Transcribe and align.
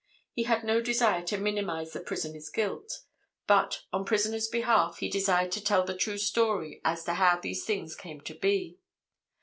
He 0.33 0.45
had 0.45 0.63
no 0.63 0.81
desire 0.81 1.21
to 1.25 1.37
minimize 1.37 1.93
the 1.93 1.99
prisoner's 1.99 2.49
guilt. 2.49 3.01
But, 3.45 3.83
on 3.93 4.03
prisoner's 4.03 4.47
behalf, 4.47 4.97
he 4.97 5.07
desired 5.09 5.51
to 5.51 5.63
tell 5.63 5.83
the 5.83 5.95
true 5.95 6.17
story 6.17 6.81
as 6.83 7.03
to 7.03 7.13
how 7.13 7.39
these 7.39 7.65
things 7.65 7.95
came 7.95 8.19
to 8.21 8.33
be. 8.33 8.79